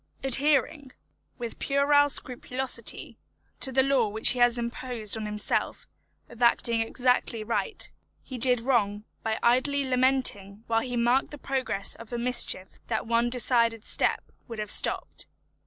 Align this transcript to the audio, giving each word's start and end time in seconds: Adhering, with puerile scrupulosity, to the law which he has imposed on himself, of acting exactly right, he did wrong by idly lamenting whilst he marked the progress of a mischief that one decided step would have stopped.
Adhering, 0.23 0.93
with 1.37 1.59
puerile 1.59 2.09
scrupulosity, 2.09 3.19
to 3.59 3.71
the 3.71 3.83
law 3.83 4.07
which 4.07 4.29
he 4.29 4.39
has 4.39 4.57
imposed 4.57 5.15
on 5.15 5.27
himself, 5.27 5.87
of 6.27 6.41
acting 6.41 6.81
exactly 6.81 7.43
right, 7.43 7.91
he 8.23 8.39
did 8.39 8.61
wrong 8.61 9.03
by 9.21 9.37
idly 9.43 9.83
lamenting 9.83 10.63
whilst 10.67 10.87
he 10.87 10.97
marked 10.97 11.29
the 11.29 11.37
progress 11.37 11.93
of 11.93 12.11
a 12.11 12.17
mischief 12.17 12.79
that 12.87 13.05
one 13.05 13.29
decided 13.29 13.83
step 13.83 14.23
would 14.47 14.57
have 14.57 14.71
stopped. 14.71 15.27